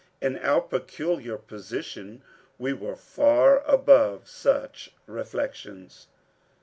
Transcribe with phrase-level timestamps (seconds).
[0.19, 2.23] In our peculiar position
[2.57, 6.07] we were far above such reflections.